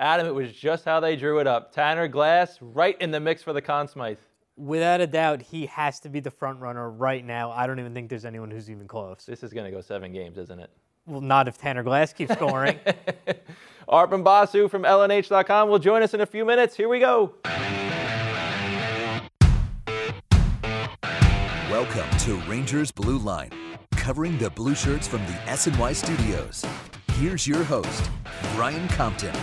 [0.00, 1.74] Adam, it was just how they drew it up.
[1.74, 4.16] Tanner Glass right in the mix for the Conn Smythe.
[4.56, 7.50] Without a doubt, he has to be the front runner right now.
[7.50, 9.26] I don't even think there's anyone who's even close.
[9.26, 10.70] This is going to go seven games, isn't it?
[11.06, 12.80] Well, not if Tanner Glass keeps scoring.
[13.90, 16.74] Arpon Basu from LNH.com will join us in a few minutes.
[16.74, 17.34] Here we go.
[21.68, 23.50] Welcome to Rangers Blue Line,
[23.96, 26.64] covering the blue shirts from the SNY studios.
[27.12, 28.10] Here's your host,
[28.54, 29.34] Brian Compton.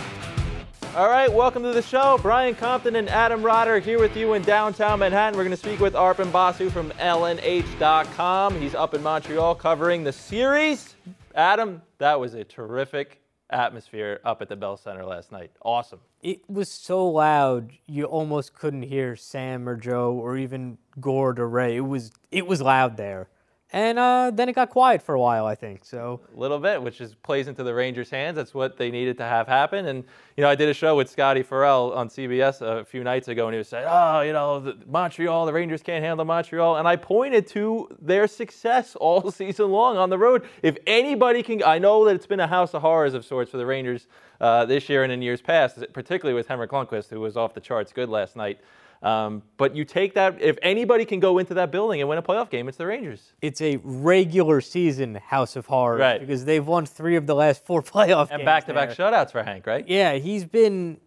[0.98, 2.18] All right, welcome to the show.
[2.20, 5.38] Brian Compton and Adam Rodder here with you in downtown Manhattan.
[5.38, 8.60] We're going to speak with Arpon Basu from LNH.com.
[8.60, 10.96] He's up in Montreal covering the series.
[11.36, 15.52] Adam, that was a terrific atmosphere up at the Bell Center last night.
[15.62, 16.00] Awesome.
[16.20, 21.48] it was so loud you almost couldn't hear Sam or Joe or even Gord or
[21.48, 21.76] Ray.
[21.76, 23.28] It was it was loud there,
[23.70, 25.44] and uh, then it got quiet for a while.
[25.44, 26.20] I think so.
[26.34, 28.36] A little bit, which is plays into the Rangers' hands.
[28.36, 29.86] That's what they needed to have happen.
[29.86, 30.04] And
[30.36, 33.46] you know, I did a show with Scotty Farrell on CBS a few nights ago,
[33.46, 36.88] and he was saying, "Oh, you know, the, Montreal, the Rangers can't handle Montreal." And
[36.88, 40.48] I pointed to their success all season long on the road.
[40.62, 43.58] If anybody can, I know that it's been a house of horrors of sorts for
[43.58, 44.06] the Rangers
[44.40, 47.60] uh, this year and in years past, particularly with Henrik Lundqvist, who was off the
[47.60, 48.60] charts good last night.
[49.02, 52.22] Um, but you take that, if anybody can go into that building and win a
[52.22, 53.32] playoff game, it's the Rangers.
[53.40, 56.20] It's a regular season House of Horrors Right.
[56.20, 59.42] because they've won three of the last four playoff And back to back shutouts for
[59.42, 59.86] Hank, right?
[59.86, 60.98] Yeah, he's been,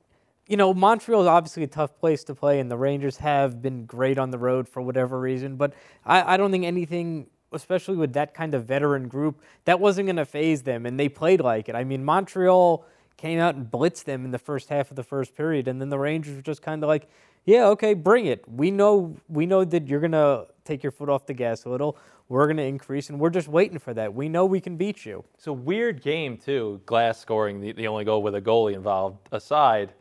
[0.47, 3.85] you know, Montreal is obviously a tough place to play, and the Rangers have been
[3.85, 5.57] great on the road for whatever reason.
[5.57, 5.73] But
[6.05, 10.15] I, I don't think anything, especially with that kind of veteran group, that wasn't going
[10.15, 11.75] to phase them, and they played like it.
[11.75, 12.85] I mean, Montreal
[13.17, 15.89] came out and blitzed them in the first half of the first period, and then
[15.89, 17.09] the Rangers were just kind of like,
[17.45, 18.43] yeah, okay, bring it.
[18.47, 21.97] We know, we know that you're to take your foot off the gas a little.
[22.29, 24.13] We're to increase, and we're just waiting for that.
[24.13, 25.23] We know we can beat you.
[25.33, 26.81] It's a weird game, too.
[26.85, 29.93] Glass scoring the, the only goal with a goalie involved aside.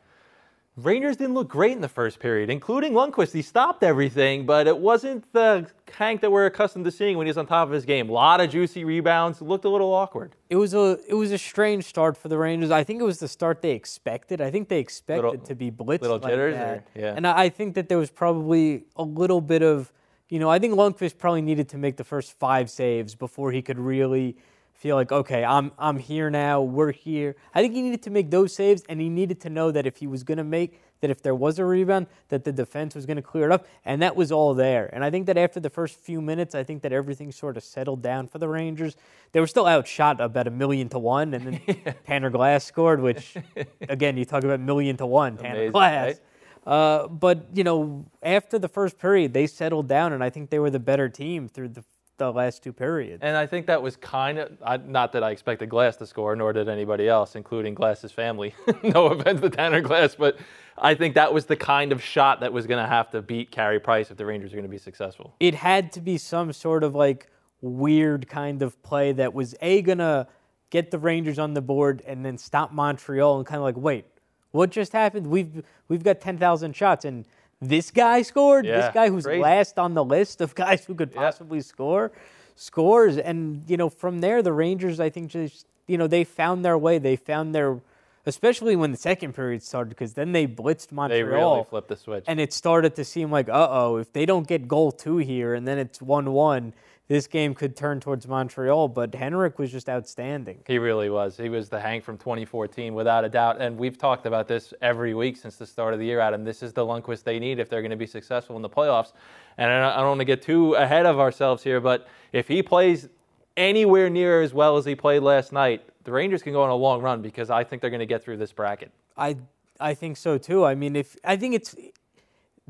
[0.76, 3.32] Rangers didn't look great in the first period, including Lundqvist.
[3.32, 5.66] He stopped everything, but it wasn't the
[5.98, 8.08] Hank that we're accustomed to seeing when he's on top of his game.
[8.08, 9.40] A lot of juicy rebounds.
[9.40, 10.36] It looked a little awkward.
[10.48, 12.70] It was a it was a strange start for the Rangers.
[12.70, 14.40] I think it was the start they expected.
[14.40, 16.76] I think they expected Little- to be blitzed little like jitters, that.
[16.78, 17.14] or- yeah.
[17.16, 19.92] And I think that there was probably a little bit of,
[20.28, 23.60] you know, I think Lundqvist probably needed to make the first five saves before he
[23.60, 24.36] could really
[24.80, 26.62] feel like, okay, I'm I'm here now.
[26.62, 27.36] We're here.
[27.54, 29.98] I think he needed to make those saves, and he needed to know that if
[29.98, 33.06] he was going to make that if there was a rebound, that the defense was
[33.06, 34.88] going to clear it up, and that was all there.
[34.92, 37.62] And I think that after the first few minutes, I think that everything sort of
[37.64, 38.96] settled down for the Rangers.
[39.32, 43.34] They were still outshot about a million to one, and then Tanner Glass scored, which,
[43.88, 46.06] again, you talk about million to one, Tanner Amazing, Glass.
[46.06, 46.20] right?
[46.66, 50.58] Uh, but you know, after the first period, they settled down, and I think they
[50.58, 51.84] were the better team through the,
[52.26, 53.22] the last two periods.
[53.22, 56.36] And I think that was kind of I, not that I expected Glass to score,
[56.36, 58.54] nor did anybody else, including Glass's family.
[58.82, 60.38] no offense to Tanner Glass, but
[60.78, 63.50] I think that was the kind of shot that was going to have to beat
[63.50, 65.34] Carey Price if the Rangers are going to be successful.
[65.40, 67.28] it had to be some sort of like
[67.60, 70.26] weird kind of play that was a gonna
[70.70, 74.06] get the Rangers on the board and then stop Montreal and kind of like wait,
[74.52, 75.26] what just happened?
[75.26, 77.26] We've we've got ten thousand shots and
[77.60, 78.64] this guy scored.
[78.66, 79.42] Yeah, this guy who's crazy.
[79.42, 81.22] last on the list of guys who could Yeah.
[81.22, 82.12] possibly score
[82.56, 86.64] scores and you know from there the Rangers I think just you know they found
[86.64, 86.98] their way.
[86.98, 87.80] They found their
[88.26, 91.08] especially when the second period started because then they blitzed Montreal.
[91.08, 92.24] They really flipped the switch.
[92.28, 95.54] And it started to seem like, uh oh, if they don't get goal two here
[95.54, 96.72] and then it's 1 1,
[97.10, 98.86] this game could turn towards Montreal.
[98.86, 100.60] But Henrik was just outstanding.
[100.64, 101.36] He really was.
[101.36, 103.60] He was the Hank from 2014, without a doubt.
[103.60, 106.44] And we've talked about this every week since the start of the year, Adam.
[106.44, 109.12] This is the Lundqvist they need if they're going to be successful in the playoffs.
[109.58, 112.46] And I don't- I don't want to get too ahead of ourselves here, but if
[112.46, 113.08] he plays
[113.56, 116.76] anywhere near as well as he played last night, the Rangers can go on a
[116.76, 118.92] long run because I think they're going to get through this bracket.
[119.16, 119.36] I,
[119.80, 120.64] I think so too.
[120.64, 121.74] I mean, if I think it's.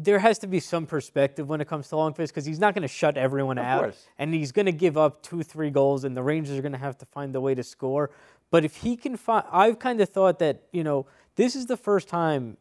[0.02, 2.82] There has to be some perspective when it comes to Lundqvist because he's not going
[2.82, 4.06] to shut everyone out, course.
[4.18, 6.78] and he's going to give up two, three goals, and the Rangers are going to
[6.78, 8.10] have to find a way to score.
[8.50, 11.06] But if he can find, I've kind of thought that you know
[11.36, 12.56] this is the first time,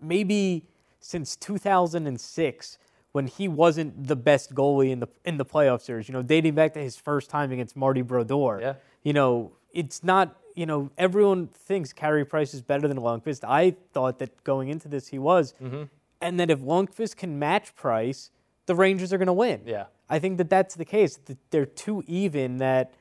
[0.00, 0.64] maybe
[1.00, 2.78] since 2006,
[3.12, 6.08] when he wasn't the best goalie in the in the playoff series.
[6.08, 8.60] You know, dating back to his first time against Marty Brodeur.
[8.60, 8.74] Yeah.
[9.02, 10.36] You know, it's not.
[10.54, 13.42] You know, everyone thinks Carey Price is better than Lundqvist.
[13.42, 15.84] I thought that going into this he was, Mm-hmm.
[16.22, 18.30] And that if Lundqvist can match Price,
[18.66, 19.62] the Rangers are going to win.
[19.66, 19.86] Yeah.
[20.08, 21.16] I think that that's the case.
[21.16, 22.58] That they're too even.
[22.58, 22.94] That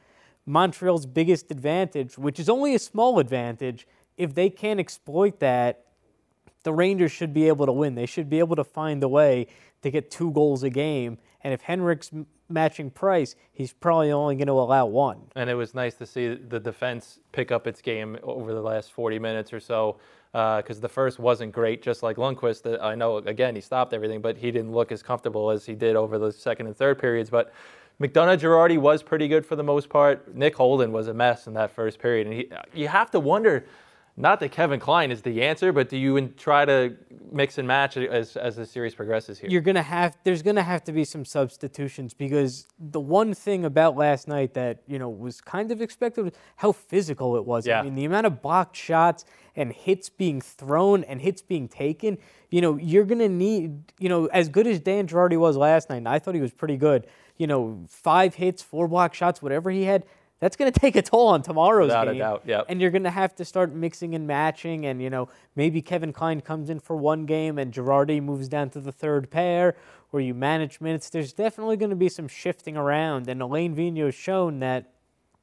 [0.46, 3.88] Montreal's biggest advantage, which is only a small advantage,
[4.18, 5.86] if they can't exploit that,
[6.64, 7.96] the Rangers should be able to win.
[7.96, 9.48] They should be able to find a way
[9.82, 11.18] to get two goals a game.
[11.44, 12.12] And if Henrik's
[12.52, 15.22] matching Price, he's probably only going to allow one.
[15.36, 18.92] And it was nice to see the defense pick up its game over the last
[18.92, 19.98] 40 minutes or so
[20.32, 22.82] because uh, the first wasn't great, just like Lundqvist.
[22.82, 25.96] I know, again, he stopped everything, but he didn't look as comfortable as he did
[25.96, 27.30] over the second and third periods.
[27.30, 27.54] But
[28.00, 30.34] McDonagh Girardi was pretty good for the most part.
[30.34, 32.28] Nick Holden was a mess in that first period.
[32.28, 33.66] And he, you have to wonder
[34.18, 36.96] not that Kevin Klein is the answer, but do you try to
[37.32, 39.50] mix and match as, as the series progresses here?
[39.50, 43.96] You're gonna have there's gonna have to be some substitutions because the one thing about
[43.96, 47.66] last night that you know was kind of expected was how physical it was.
[47.66, 47.80] Yeah.
[47.80, 49.24] I mean, the amount of blocked shots
[49.56, 52.18] and hits being thrown and hits being taken.
[52.50, 55.98] You know, you're gonna need you know as good as Dan Girardi was last night.
[55.98, 57.08] And I thought he was pretty good.
[57.38, 60.06] You know, five hits, four block shots, whatever he had
[60.42, 62.16] that's going to take a toll on tomorrow's Without game.
[62.16, 62.66] a doubt, yep.
[62.68, 64.88] And you're going to have to start mixing and matching.
[64.88, 68.72] And, you know, maybe Kevin Klein comes in for one game and Girardi moves down
[68.72, 69.76] to the third pair,
[70.12, 71.12] or you manage minutes.
[71.12, 73.30] There's definitely going to be some shifting around.
[73.30, 74.92] And Alain Vigneault has shown that,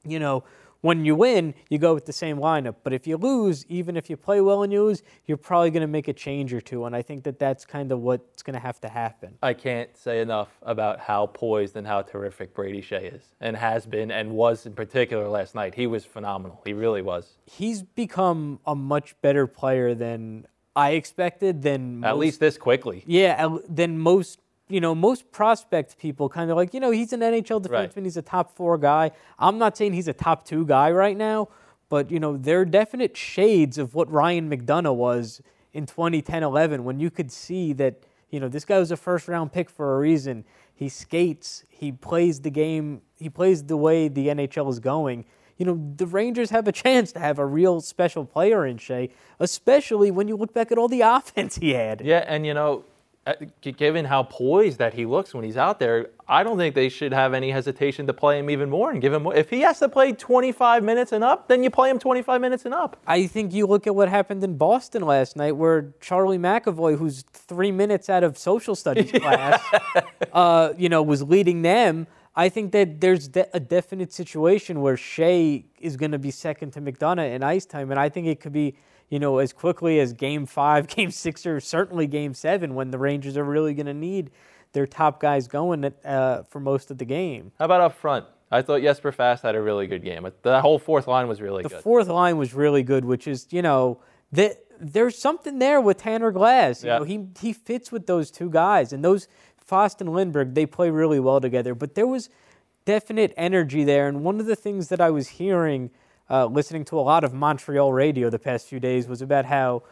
[0.05, 0.43] you know,
[0.81, 2.77] when you win, you go with the same lineup.
[2.83, 5.83] But if you lose, even if you play well and you lose, you're probably going
[5.83, 6.85] to make a change or two.
[6.85, 9.37] And I think that that's kind of what's going to have to happen.
[9.43, 13.87] I can't say enough about how poised and how terrific Brady Skjei is and has
[13.87, 15.75] been and was in particular last night.
[15.75, 16.63] He was phenomenal.
[16.65, 17.37] He really was.
[17.47, 20.47] He's become a much better player than
[20.77, 21.63] I expected.
[21.63, 23.03] Than at least this quickly.
[23.07, 27.21] Yeah, than most you know, most prospect people kind of like, you know, he's an
[27.21, 28.05] NHL defenseman, right.
[28.05, 29.11] he's a top four guy.
[29.39, 31.49] I'm not saying he's a top two guy right now,
[31.89, 35.41] but, you know, there are definite shades of what Ryan McDonagh was
[35.73, 39.27] in 2010 11 when you could see that, you know, this guy was a first
[39.27, 40.45] round pick for a reason.
[40.75, 45.25] He skates, he plays the game, he plays the way the NHL is going.
[45.57, 49.11] You know, the Rangers have a chance to have a real special player in Skjei,
[49.41, 52.01] especially when you look back at all the offense he had.
[52.01, 52.85] Yeah, and, you know,
[53.61, 57.13] given how poised that he looks when he's out there, I don't think they should
[57.13, 59.35] have any hesitation to play him even more and give him more.
[59.35, 62.65] If he has to play 25 minutes and up, then you play him 25 minutes
[62.65, 62.97] and up.
[63.07, 67.23] I think you look at what happened in Boston last night, where Charlie McAvoy, who's
[67.33, 69.63] three minutes out of social studies class,
[70.33, 72.07] uh, you know, was leading them.
[72.37, 76.71] I think that there's de- a definite situation where Skjei is going to be second
[76.73, 78.77] to McDonagh in ice time, and I think it could be
[79.09, 82.99] you know, as quickly as game five, game six, or certainly game seven when the
[82.99, 84.31] Rangers are really going to need
[84.73, 87.53] their top guys going uh, for most of the game.
[87.59, 88.27] How about up front?
[88.51, 90.27] I thought Jesper Fast had a really good game.
[90.43, 91.79] The whole fourth line was really the good.
[91.79, 94.01] The fourth line was really good, which is, you know,
[94.33, 96.83] that there's something there with Tanner Glass.
[96.83, 96.99] You yeah.
[96.99, 98.93] know, he he fits with those two guys.
[98.93, 99.29] And those
[99.59, 101.75] Fast and Lindberg, they play really well together.
[101.75, 102.31] But there was
[102.87, 104.09] definite energy there.
[104.09, 105.91] And one of the things that I was hearing–
[106.31, 109.83] uh, listening to a lot of Montreal radio the past few days was about how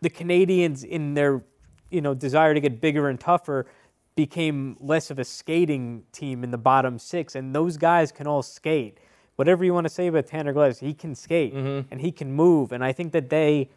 [0.00, 1.42] the Canadiens, in their
[1.90, 3.66] you know desire to get bigger and tougher,
[4.14, 8.42] became less of a skating team in the bottom six, and those guys can all
[8.42, 8.98] skate.
[9.36, 11.86] Whatever you want to say about Tanner Glass, he can skate mm-hmm.
[11.90, 13.68] and he can move, and I think that they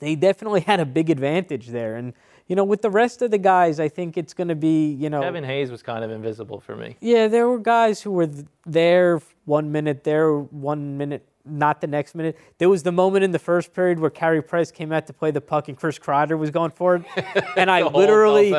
[0.00, 1.96] they definitely had a big advantage there.
[1.96, 2.14] And
[2.48, 5.10] you know, with the rest of the guys, I think it's going to be, you
[5.10, 5.20] know.
[5.20, 6.96] Kevin Hayes was kind of invisible for me.
[7.00, 8.30] Yeah, there were guys who were
[8.64, 12.38] there one minute, there one minute, not the next minute.
[12.56, 15.30] There was the moment in the first period where Carey Price came out to play
[15.30, 17.04] the puck and Chris Kreider was going for it,
[17.56, 18.50] and I literally,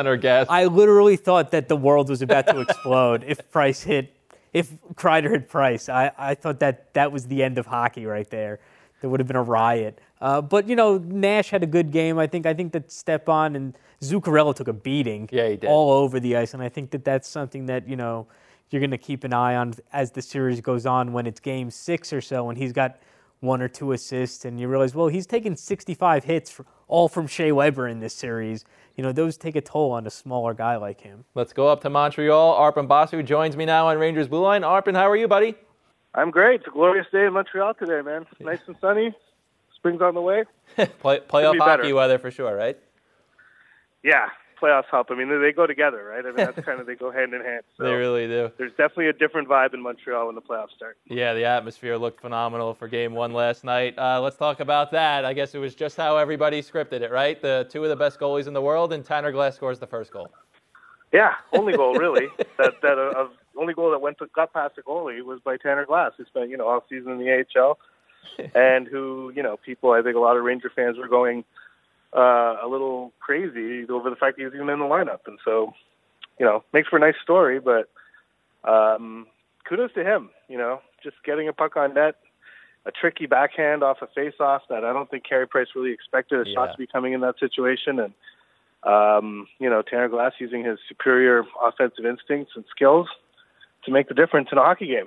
[0.48, 4.14] I literally thought that the world was about to explode if Price hit,
[4.52, 5.88] if Kreider hit Price.
[5.88, 8.60] I, I thought that that was the end of hockey right there.
[9.00, 10.00] There would have been a riot.
[10.20, 12.18] Uh, but you know, Nash had a good game.
[12.18, 12.46] I think.
[12.46, 15.28] I think that Stepan and Zuccarello took a beating.
[15.32, 15.68] Yeah, he did.
[15.68, 18.26] All over the ice, and I think that that's something that you know
[18.70, 21.12] you're going to keep an eye on as the series goes on.
[21.12, 22.98] When it's Game Six or so, and he's got
[23.40, 27.26] one or two assists, and you realize, well, he's taken 65 hits for, all from
[27.26, 28.64] Shea Weber in this series.
[28.96, 31.24] You know, those take a toll on a smaller guy like him.
[31.34, 32.54] Let's go up to Montreal.
[32.54, 34.62] Arpon Basu joins me now on Rangers Blue Line.
[34.62, 35.54] Arpon, how are you, buddy?
[36.14, 36.60] I'm great.
[36.60, 38.26] It's a glorious day in Montreal today, man.
[38.40, 39.14] Nice and sunny.
[39.74, 40.44] Spring's on the way.
[40.76, 42.78] Play, playoff hockey weather for sure, right?
[44.02, 44.28] Yeah,
[44.60, 45.10] playoffs help.
[45.10, 46.24] I mean, they go together, right?
[46.24, 47.62] I mean, that's kind of they go hand in hand.
[47.76, 48.50] So they really do.
[48.58, 50.98] There's definitely a different vibe in Montreal when the playoffs start.
[51.06, 53.98] Yeah, the atmosphere looked phenomenal for Game One last night.
[53.98, 55.24] Uh, let's talk about that.
[55.24, 57.40] I guess it was just how everybody scripted it, right?
[57.40, 60.12] The two of the best goalies in the world, and Tanner Glass scores the first
[60.12, 60.30] goal.
[61.12, 62.28] Yeah, only goal really.
[62.58, 63.28] that that uh,
[63.60, 66.50] only goal that went to, got past the goalie was by Tanner Glass, who spent
[66.50, 67.78] you know all season in the AHL,
[68.54, 71.44] and who you know people I think a lot of Ranger fans were going
[72.16, 75.72] uh, a little crazy over the fact he was even in the lineup, and so
[76.38, 77.60] you know makes for a nice story.
[77.60, 77.88] But
[78.64, 79.26] um,
[79.68, 82.16] kudos to him, you know, just getting a puck on net,
[82.86, 86.48] a tricky backhand off a face-off that I don't think Carey Price really expected a
[86.48, 86.54] Yeah.
[86.54, 88.14] shot to be coming in that situation, and
[88.82, 93.08] um, you know, Tanner Glass using his superior offensive instincts and skills
[93.84, 95.06] to make the difference in a hockey game.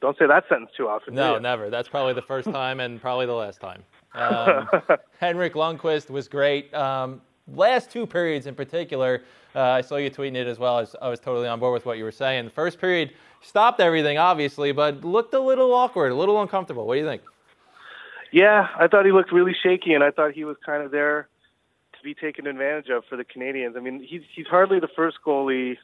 [0.00, 1.14] Don't say that sentence too often.
[1.14, 1.70] No, never.
[1.70, 3.82] That's probably the first time and probably the last time.
[4.14, 4.68] Um,
[5.18, 6.72] Henrik Lundqvist was great.
[6.74, 9.22] Um, last two periods in particular,
[9.54, 10.78] uh, I saw you tweeting it as well.
[10.78, 12.44] As I was totally on board with what you were saying.
[12.44, 16.86] The first period stopped everything, obviously, but looked a little awkward, a little uncomfortable.
[16.86, 17.22] What do you think?
[18.32, 21.28] Yeah, I thought he looked really shaky, and I thought he was kind of there
[21.96, 23.76] to be taken advantage of for the Canadiens.
[23.76, 25.76] I mean, he's he's hardly the first goalie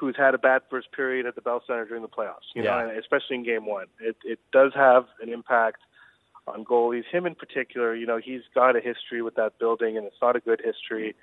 [0.00, 2.48] who's had a bad first period at the Bell Center during the playoffs.
[2.54, 2.82] You Yeah.
[2.86, 5.82] know, especially in Game One, it it does have an impact
[6.46, 7.04] on goalies.
[7.04, 10.34] Him in particular, you know, he's got a history with that building, and it's not
[10.36, 11.14] a good history.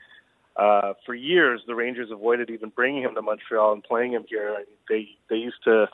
[0.55, 4.63] Uh, for years, the Rangers avoided even bringing him to Montreal and playing him here.
[4.87, 5.89] They they used to,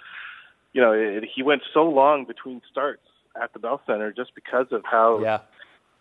[0.73, 3.07] you know, it, he went so long between starts
[3.41, 5.39] at the Bell Center just because of how Yeah.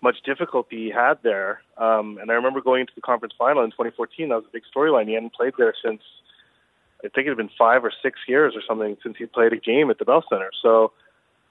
[0.00, 1.62] much difficulty he had there.
[1.76, 4.28] Um, and I remember going into the conference final in 2014.
[4.28, 5.06] That was a big storyline.
[5.06, 6.02] He hadn't played there since
[7.04, 9.56] I think it had been five or six years or something since he played a
[9.56, 10.50] game at the Bell Center.
[10.62, 10.92] So,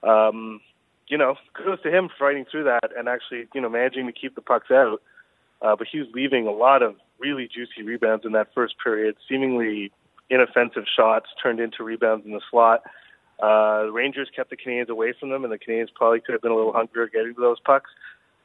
[0.02, 0.60] um,
[1.08, 4.12] you know, kudos to him for fighting through that and actually, you know, managing to
[4.12, 5.02] keep the pucks out.
[5.60, 9.16] Uh, but he was leaving a lot of really juicy rebounds in that first period,
[9.28, 9.92] seemingly
[10.28, 12.82] inoffensive shots turned into rebounds in the slot.
[13.38, 16.42] Uh, the Rangers kept the Canadiens away from them, and the Canadiens probably could have
[16.42, 17.90] been a little hungrier getting to those pucks.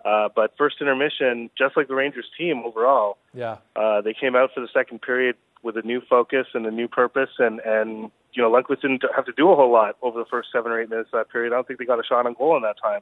[0.07, 3.57] Uh, but first intermission, just like the Rangers team overall, Yeah.
[3.75, 6.87] uh, they came out for the second period with a new focus and a new
[6.87, 7.89] purpose, and and
[8.33, 10.79] you know Lundqvist didn't have to do a whole lot over the first seven or
[10.81, 11.51] eight minutes of that period.
[11.51, 13.01] I don't think they got a shot on goal in that time.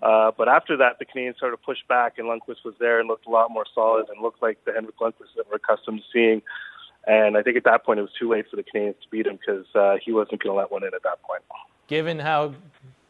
[0.00, 3.08] Uh, but after that, the Canadiens started to push back, and Lundqvist was there and
[3.08, 6.04] looked a lot more solid and looked like the Henrik Lundqvist that we're accustomed to
[6.12, 6.40] seeing.
[7.06, 9.26] And I think at that point it was too late for the Canadiens to beat
[9.26, 11.42] him because uh, he wasn't going to let one in at that point.
[11.88, 12.54] Given how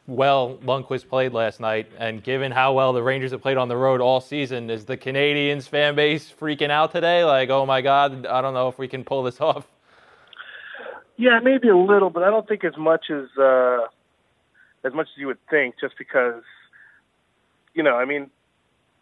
[0.09, 3.77] well Lundqvist played last night, and given how well the Rangers have played on the
[3.77, 7.25] road all season, is the Canadiens fan base freaking out today?
[7.25, 9.69] Like, oh my God, I don't know if we can pull this off.
[11.17, 13.87] Yeah, maybe a little, but I don't think as much as uh,
[14.83, 15.75] as much as you would think.
[15.81, 16.43] Just because,
[17.75, 18.31] you know, I mean,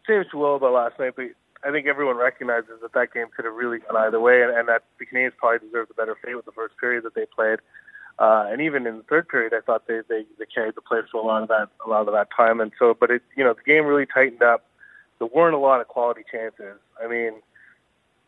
[0.07, 1.27] say what you will about last night, but
[1.63, 4.69] I think everyone recognizes that that game could have really gone either way, and, and
[4.69, 7.61] that the Canadiens probably deserved a better fate with the first period that they played.
[8.19, 11.01] Uh, and even in the third period, I thought they, they they carried the play
[11.11, 12.61] for a lot of that a lot of that time.
[12.61, 14.65] And so, but it you know the game really tightened up.
[15.19, 16.79] There weren't a lot of quality chances.
[17.03, 17.35] I mean,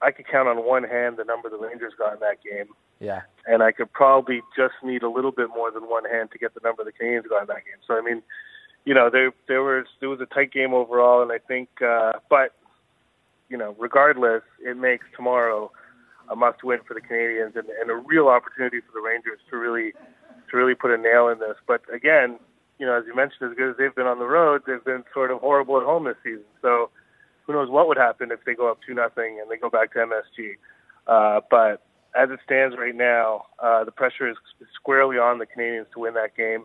[0.03, 2.69] I could count on one hand the number the Rangers got in that game
[3.01, 3.23] Yeah.
[3.47, 6.55] and I could probably just need a little bit more than one hand to get
[6.55, 7.81] the number the Canadiens got in that game.
[7.87, 8.23] So I mean,
[8.85, 12.13] you know, there there was there was a tight game overall, and I think, uh,
[12.31, 12.53] but
[13.49, 15.71] you know, regardless, it makes tomorrow
[16.31, 19.93] a must-win for the Canadiens and, and a real opportunity for the Rangers to really
[20.51, 21.57] to really put a nail in this.
[21.67, 22.39] But again,
[22.79, 25.05] you know, as you mentioned, as good as they've been on the road, they've been
[25.13, 26.45] sort of horrible at home this season.
[26.63, 26.91] So
[27.47, 29.93] who knows what would happen if they go up two nothing and they go back
[29.93, 30.57] to MSG.
[31.07, 31.83] Uh, but
[32.15, 34.37] as it stands right now, uh, the pressure is
[34.75, 36.65] squarely on the Canadiens to win that game.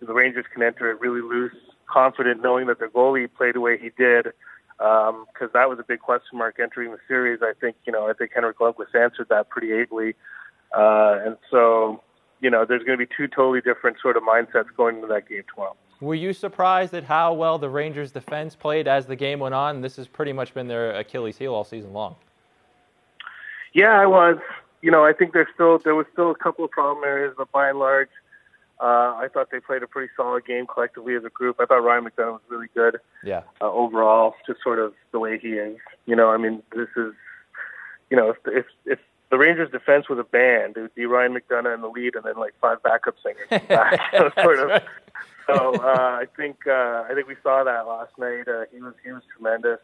[0.00, 1.54] The Rangers can enter it really loose,
[1.88, 4.32] confident, knowing that their goalie played the way he did,
[4.78, 7.40] because that was a big question mark entering the series.
[7.42, 10.14] I think you know I think Henrik Lundqvist answered that pretty ably,
[10.76, 12.02] uh, and so
[12.40, 15.28] you know there's going to be two totally different sort of mindsets going into that
[15.28, 15.76] game tomorrow.
[16.00, 19.82] Were you surprised at how well the Rangers defense played as the game went on?
[19.82, 22.16] This has pretty much been their Achilles heel all season long.
[23.72, 24.38] Yeah, I was.
[24.80, 27.52] You know, I think there's still there was still a couple of problem areas, but
[27.52, 28.08] by and large,
[28.82, 31.56] uh, I thought they played a pretty solid game collectively as a group.
[31.60, 33.42] I thought Ryan McDonagh was really good Yeah.
[33.60, 35.78] uh, overall, just sort of the way he is.
[36.06, 37.12] You know, I mean, this is,
[38.10, 38.98] you know, if if, if
[39.30, 42.24] the Rangers' defense was a band, it would be Ryan McDonagh in the lead and
[42.24, 44.00] then like five backup singers back.
[44.42, 44.82] sort of.
[45.46, 48.48] So uh, I think uh, I think we saw that last night.
[48.48, 49.78] Uh, he was he was tremendous.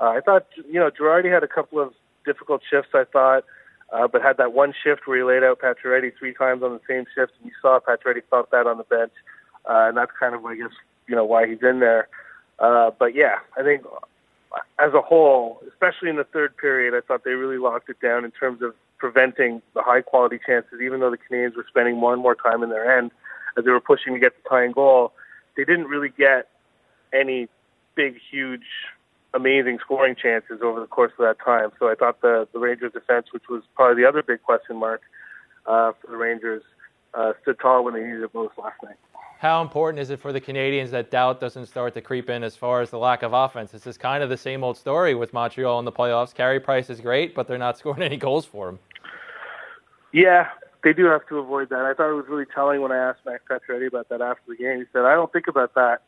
[0.00, 1.92] Uh, I thought you know Girardi had a couple of
[2.26, 2.90] difficult shifts.
[2.94, 3.44] I thought.
[3.92, 6.80] Uh, but had that one shift where he laid out Pacioretty three times on the
[6.88, 9.12] same shift, and you saw Pacioretty felt that on the bench,
[9.68, 10.72] uh, and that's kind of, I guess,
[11.06, 12.08] you know, why he's in there.
[12.58, 13.82] Uh, but yeah, I think
[14.78, 18.24] as a whole, especially in the third period, I thought they really locked it down
[18.24, 20.80] in terms of preventing the high quality chances.
[20.82, 23.10] Even though the Canadiens were spending more and more time in their end
[23.58, 25.12] as they were pushing to get the tying goal,
[25.56, 26.48] they didn't really get
[27.12, 27.48] any
[27.94, 28.66] big, huge
[29.34, 31.70] amazing scoring chances over the course of that time.
[31.78, 35.02] So I thought the the Rangers defense, which was probably the other big question mark
[35.66, 36.62] uh, for the Rangers,
[37.12, 38.96] uh, stood tall when they needed it most last night.
[39.40, 42.56] How important is it for the Canadiens that doubt doesn't start to creep in as
[42.56, 43.72] far as the lack of offense?
[43.72, 46.32] This is kind of the same old story with Montreal in the playoffs.
[46.32, 48.78] Carey Price is great, but they're not scoring any goals for him.
[50.12, 50.48] Yeah,
[50.84, 51.80] they do have to avoid that.
[51.80, 54.56] I thought it was really telling when I asked Max Pacioretty about that after the
[54.56, 54.78] game.
[54.78, 56.02] He said, "I don't think about that.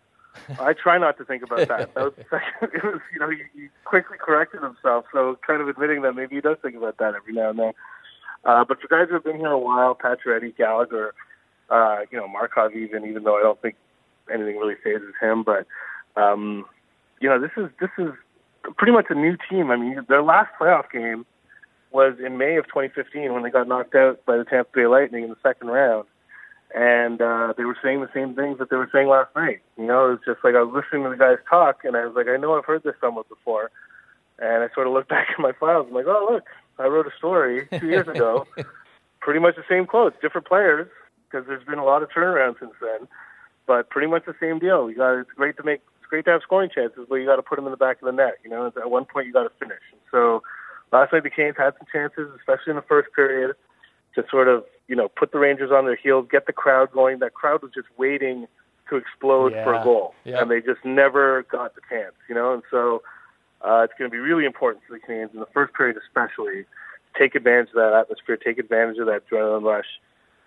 [0.61, 2.13] I try not to think about that." that was,
[2.63, 6.37] it was, you know, he, he quickly corrected himself, so kind of admitting that maybe
[6.37, 7.73] he does think about that every now and then.
[8.45, 11.15] Uh, but for guys who have been here a while, Pacioretty, Gallagher,
[11.71, 13.75] uh, you know, Markov even, even though I don't think
[14.33, 15.67] anything really phases him, but
[16.17, 16.65] um,
[17.21, 18.13] you know, this is this is
[18.77, 19.71] pretty much a new team.
[19.71, 21.27] I mean, their last playoff game
[21.91, 25.25] was in May of 2015 when they got knocked out by the Tampa Bay Lightning
[25.25, 26.07] in the second round.
[26.77, 29.63] And uh, they were saying the same things that they were saying last night.
[29.79, 32.05] You know, it was just like I was listening to the guys talk, and I
[32.05, 33.71] was like, I know I've heard this somewhat before.
[34.39, 35.87] And I sort of looked back at my files.
[35.89, 36.45] I'm like, oh, look,
[36.79, 38.47] I wrote a story two years ago,
[39.21, 40.87] pretty much the same quotes, different players,
[41.25, 43.09] because there's been a lot of turnaround since then,
[43.67, 44.91] but pretty much the same deal.
[44.91, 47.37] You got it's great to make it's great to have scoring chances, but you got
[47.37, 48.35] to put them in the back of the net.
[48.45, 49.81] You know, at one point you got to finish.
[49.93, 50.43] And so
[50.93, 53.57] last night the Canes had some chances, especially in the first period,
[54.15, 57.19] to sort of you know put the Rangers on their heels, get the crowd going.
[57.21, 58.47] That crowd was just waiting
[58.89, 59.65] to explode Yeah.
[59.65, 60.43] for a goal, Yep.
[60.43, 62.15] and they just never got the chance.
[62.29, 63.03] You know, and so.
[63.63, 66.65] Uh, it's going to be really important for the Canadiens in the first period, especially,
[66.65, 69.87] to take advantage of that atmosphere, take advantage of that adrenaline rush,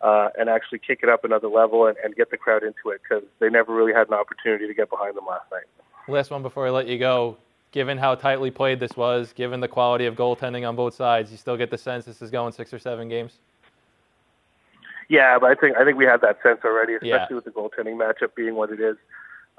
[0.02, 3.02] uh, and actually kick it up another level and, and get the crowd into it
[3.02, 5.64] because they never really had an opportunity to get behind them last night.
[6.08, 7.36] Last one before I let you go.
[7.72, 11.38] Given how tightly played this was, given the quality of goaltending on both sides, you
[11.38, 13.40] still get the sense this is going six or seven games.
[15.10, 17.36] Yeah, but I think I think we had that sense already, especially Yeah.
[17.36, 18.96] with the goaltending matchup being what it is.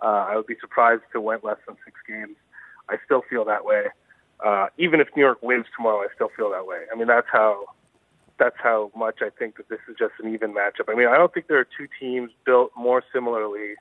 [0.03, 2.37] Uh, I would be surprised if it went less than six games.
[2.89, 3.89] I still feel that way.
[4.43, 6.85] Uh, even if New York wins tomorrow, I still feel that way.
[6.91, 7.67] I mean, that's how
[8.39, 10.89] that's how much I think that this is just an even matchup.
[10.89, 13.75] I mean, I don't think there are two teams built more similarly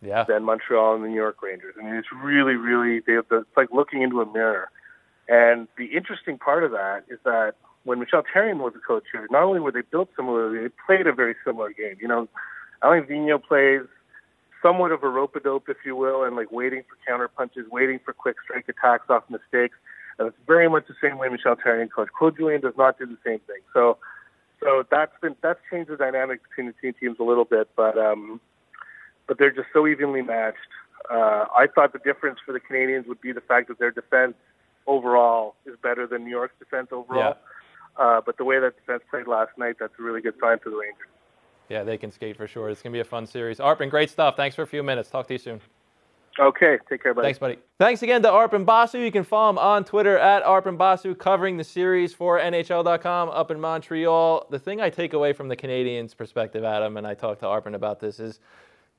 [0.00, 0.24] Yeah.
[0.24, 1.76] than Montreal and the New York Rangers.
[1.78, 4.68] I mean, it's really, really they have the, it's like looking into a mirror.
[5.28, 9.26] And the interesting part of that is that when Michel Therrien was the coach here,
[9.30, 11.96] not only were they built similarly, they played a very similar game.
[12.00, 12.28] You know,
[12.82, 13.82] Alain Vigneault plays
[14.62, 17.66] somewhat of a rope a dope, if you will, and like waiting for counter punches,
[17.70, 19.76] waiting for quick strike attacks off mistakes.
[20.18, 22.12] And it's very much the same way Michel Therrien coached.
[22.12, 23.60] Claude Julien does not do the same thing.
[23.74, 23.98] So,
[24.62, 27.98] so that's been that's changed the dynamic between the two teams a little bit, but
[27.98, 28.40] um,
[29.26, 30.56] but they're just so evenly matched.
[31.10, 34.34] Uh, I thought the difference for the Canadiens would be the fact that their defense
[34.86, 37.36] overall is better than New York's defense overall.
[37.96, 40.70] Uh, but the way that defense played last night, that's a really good sign for
[40.70, 41.08] the Rangers.
[41.68, 42.68] Yeah, they can skate for sure.
[42.68, 43.58] It's going to be a fun series.
[43.58, 44.36] Arpon, great stuff.
[44.36, 45.10] Thanks for a few minutes.
[45.10, 45.60] Talk to you soon.
[46.38, 47.26] Okay, take care, buddy.
[47.26, 47.58] Thanks, buddy.
[47.78, 48.98] Thanks again to Arpon Basu.
[48.98, 53.52] You can follow him on Twitter at Arpon Basu, covering the series for NHL.com up
[53.52, 54.48] in Montreal.
[54.50, 57.74] The thing I take away from the Canadiens' perspective, Adam, and I talked to Arpon
[57.74, 58.40] about this, is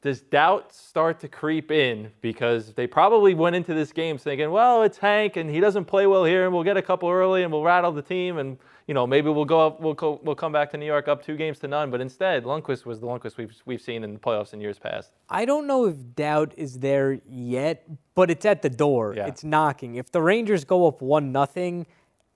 [0.02, 4.84] does doubt start to creep in because they probably went into this game thinking, well,
[4.84, 7.52] it's Hank and he doesn't play well here, and we'll get a couple early and
[7.52, 10.52] we'll rattle the team, and you know maybe we'll go up, we'll co- we'll come
[10.52, 11.90] back to New York up two games to none.
[11.92, 15.12] But instead, Lundqvist was the Lundqvist we've we've seen in the playoffs in years past.
[15.30, 19.14] I don't know if doubt is there yet, but it's at the door.
[19.16, 19.28] Yeah.
[19.28, 19.96] It's knocking.
[19.96, 21.86] If the Rangers go up one nothing,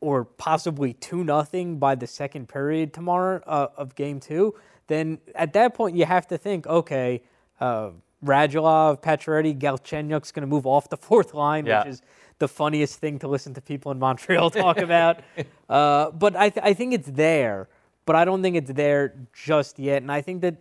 [0.02, 4.56] or possibly two nothing by the second period tomorrow uh, of Game Two,
[4.88, 7.22] then at that point you have to think, okay,
[7.60, 7.92] uh,
[8.26, 11.80] Radulov, Pacioretty, Galchenyuk's going to move off the fourth line, Yeah.
[11.84, 12.02] which is
[12.40, 15.20] the funniest thing to listen to people in Montreal talk about.
[15.70, 17.68] Uh, but I, th- I think it's there,
[18.06, 20.02] but I don't think it's there just yet.
[20.02, 20.56] And I think that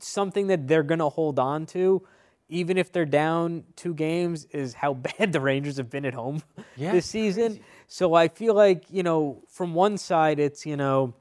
[0.00, 2.02] something that they're going to hold on to,
[2.48, 6.42] even if they're down two games, is how bad the Rangers have been at home
[6.76, 7.60] Yeah, this season.
[7.86, 11.14] So I feel like, you know, from one side, it's, you know,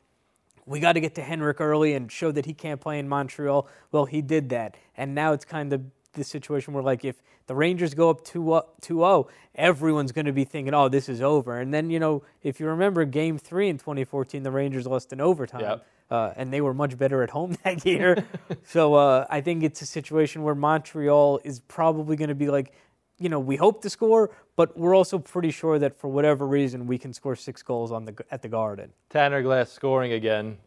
[0.66, 3.68] we got to get to Henrik early and show that he can't play in Montreal.
[3.92, 4.78] Well, he did that.
[4.96, 5.82] And now it's kind of
[6.20, 10.44] the situation where, like, if the Rangers go up 2 0, everyone's going to be
[10.44, 11.60] thinking, oh, this is over.
[11.60, 15.20] And then, you know, if you remember game three in 2014, the Rangers lost in
[15.20, 15.62] overtime.
[15.62, 15.86] Yep.
[16.12, 18.24] Uh, and they were much better at home that year.
[18.64, 22.74] so uh, I think it's a situation where Montreal is probably going to be like,
[23.20, 26.88] you know, we hope to score, but we're also pretty sure that for whatever reason
[26.88, 28.92] we can score six goals on the at the Garden.
[29.10, 30.58] Tanner Glass scoring again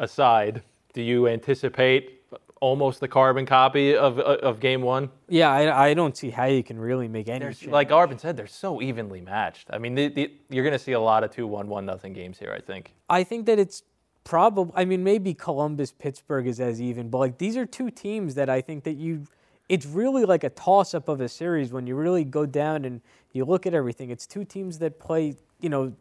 [0.00, 2.20] aside, do you anticipate
[2.60, 5.10] almost the carbon copy of uh, of game one?
[5.28, 7.46] Yeah, I, I don't see how you can really make any.
[7.46, 7.66] Change.
[7.66, 9.68] like Arvin said, they're so evenly matched.
[9.70, 12.12] I mean, the, the, you're going to see a lot of two one one nothing
[12.12, 12.52] games here.
[12.56, 12.92] I think.
[13.08, 13.82] I think that it's
[14.24, 14.72] probably.
[14.76, 18.48] I mean, maybe Columbus, Pittsburgh is as even, but like these are two teams that
[18.48, 19.26] I think that you.
[19.68, 23.00] It's really like a toss up of a series when you really go down and
[23.32, 24.10] you look at everything.
[24.10, 25.92] It's two teams that play, you know,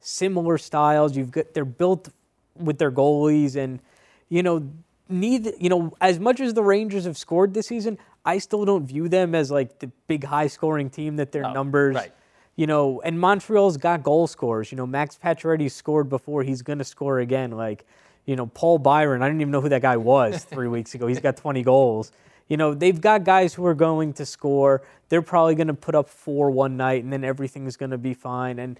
[0.00, 1.16] similar styles.
[1.16, 2.10] You've got they're built
[2.54, 3.80] with their goalies and
[4.28, 4.68] you know
[5.08, 8.86] neither you know as much as the Rangers have scored this season, I still don't
[8.86, 12.12] view them as like the big high scoring team that their Oh, numbers right.
[12.56, 14.70] you know, and Montreal's got goal scorers.
[14.72, 17.50] You know, Max Pacioretty scored before; he's going to score again.
[17.50, 17.84] Like,
[18.24, 19.22] you know, Paul Byron.
[19.22, 21.06] I didn't even know who that guy was three weeks ago.
[21.06, 22.10] He's got 20 goals.
[22.48, 24.82] You know, they've got guys who are going to score.
[25.08, 28.12] They're probably going to put up four one night, and then everything's going to be
[28.14, 28.58] fine.
[28.58, 28.78] And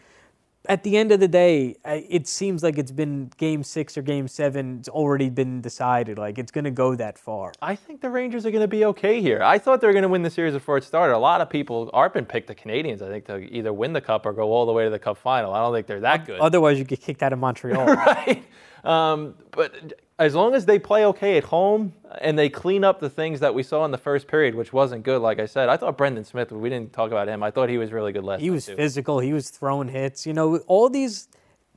[0.67, 4.29] at the end of the day, it seems like it's been game six or game
[4.29, 4.79] seven.
[4.79, 6.19] It's already been decided.
[6.19, 7.53] Like it's going to go that far.
[7.61, 9.43] I think the Rangers are going to be okay here.
[9.43, 11.15] I thought they were going to win the series before it started.
[11.15, 14.25] A lot of people, Arpon picked the Canadiens, I think, to either win the cup
[14.27, 15.53] or go all the way to the cup final.
[15.53, 16.41] I don't think they're that good.
[16.41, 17.87] Otherwise, you get kicked out of Montreal.
[17.95, 18.45] right?
[18.85, 23.11] Um, but as long as they play okay at home and they clean up the
[23.11, 25.77] things that we saw in the first period, which wasn't good, like I said, I
[25.77, 26.53] thought Brendan Smith.
[26.53, 27.43] We didn't talk about him.
[27.43, 28.41] I thought he was really good last.
[28.41, 28.77] He was too.
[28.77, 29.19] physical.
[29.19, 30.27] He was throwing hits.
[30.27, 31.29] You know, all these.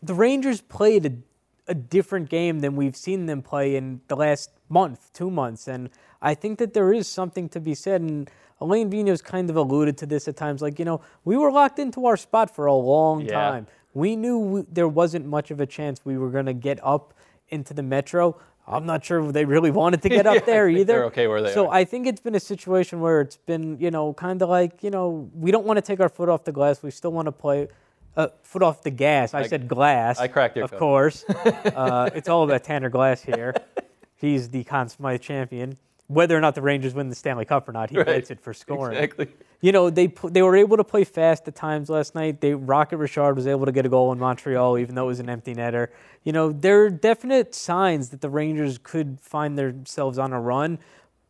[0.03, 4.51] The Rangers played a, a different game than we've seen them play in the last
[4.69, 5.89] month, two months, and
[6.21, 8.01] I think that there is something to be said.
[8.01, 8.29] And
[8.61, 11.79] Alain Vigneault's kind of alluded to this at times, like you know, we were locked
[11.79, 13.33] into our spot for a long Yeah.
[13.33, 13.67] time.
[13.95, 17.15] We knew we, there wasn't much of a chance we were going to get up
[17.49, 18.37] into the Metro.
[18.69, 20.83] I'm not sure they really wanted to get Yeah, up there either.
[20.85, 21.73] they're okay where they so are.
[21.73, 24.89] I think it's been a situation where it's been, you know, kind of like, you
[24.89, 26.83] know, we don't want to take our foot off the glass.
[26.83, 27.69] We still want to play
[28.17, 29.33] uh, foot off the gas.
[29.33, 30.19] I, said glass.
[30.19, 30.79] I cracked your Of code.
[30.79, 31.23] course.
[31.29, 33.55] uh, it's all about Tanner Glass here.
[34.15, 35.77] He's the Conn Smythe champion.
[36.07, 38.05] Whether or not the Rangers win the Stanley Cup or not, he Right.
[38.07, 38.97] gets it for scoring.
[38.97, 39.27] Exactly.
[39.59, 42.41] You know, they they were able to play fast at times last night.
[42.41, 45.19] They Rocket Richard was able to get a goal in Montreal, even though it was
[45.19, 45.87] an empty netter.
[46.23, 50.77] You know, there are definite signs that the Rangers could find themselves on a run,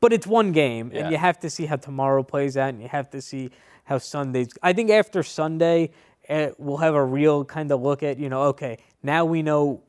[0.01, 1.01] but it's one game, Yeah.
[1.03, 3.49] and you have to see how tomorrow plays out, and you have to see
[3.85, 4.49] how Sunday's.
[4.61, 5.91] I think after Sunday,
[6.27, 9.81] eh, we'll have a real kind of look at you know, okay, now we know.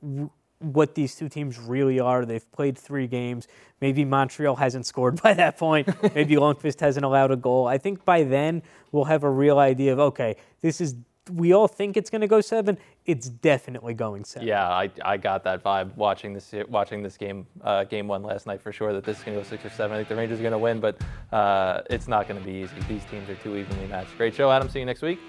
[0.61, 2.25] What these two teams really are.
[2.25, 3.47] They've played three games.
[3.81, 5.89] Maybe Montreal hasn't scored by that point.
[6.15, 7.67] Maybe Lundqvist hasn't allowed a goal.
[7.67, 10.97] I think by then we'll have a real idea of okay, this is.
[11.31, 12.79] We all think it's going to go seven.
[13.05, 14.49] It's definitely going seven.
[14.49, 18.47] Yeah, I, I got that vibe watching this watching this game uh, game one last
[18.47, 19.95] night for sure that this is going to go six or seven.
[19.95, 20.97] I think the Rangers are going to win, but
[21.31, 22.75] uh, it's not going to be easy.
[22.89, 24.17] These teams are too evenly matched.
[24.17, 24.71] Great show, Adam.
[24.71, 25.21] See you next week.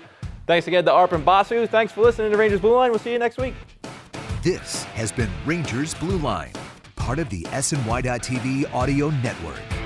[0.48, 1.68] Thanks again to Arpon Basu.
[1.68, 2.90] Thanks for listening to Rangers Blue Line.
[2.92, 3.54] We'll see you next week.
[4.42, 6.54] This has been Rangers Blue Line,
[6.96, 9.79] part of the SNY.TV audio network.